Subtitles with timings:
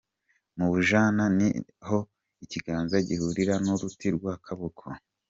[0.57, 1.47] Mu bujana ni
[1.83, 1.99] aho
[2.43, 4.83] ikiganza gihurira n’uruti rw’akaboko.